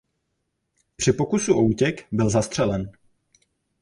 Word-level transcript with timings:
Při 0.95 1.13
pokusu 1.13 1.53
o 1.55 1.61
útěk 1.61 2.05
byl 2.11 2.29
zastřelen. 2.29 2.91